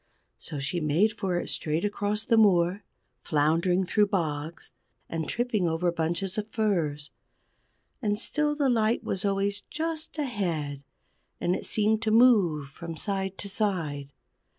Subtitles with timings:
[0.39, 2.81] So she made for it straight across the moor,
[3.23, 4.71] floundering through bogs,
[5.07, 7.11] and tripping over bunches of furze.
[8.01, 10.81] And still the light was always just ahead,
[11.39, 14.11] and it seemed to move from side to side.